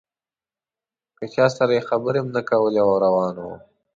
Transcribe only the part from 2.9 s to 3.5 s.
روان و.